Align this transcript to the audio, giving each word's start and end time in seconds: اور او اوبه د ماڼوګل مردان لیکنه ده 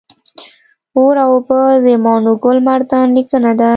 اور 0.97 1.15
او 1.23 1.31
اوبه 1.35 1.61
د 1.85 1.87
ماڼوګل 2.05 2.57
مردان 2.67 3.07
لیکنه 3.17 3.51
ده 3.59 3.69